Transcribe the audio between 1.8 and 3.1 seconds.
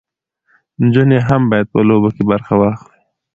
لوبو کې برخه واخلي.